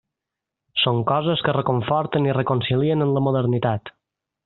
[0.83, 3.97] Són coses que reconforten i reconcilien amb la modernitat.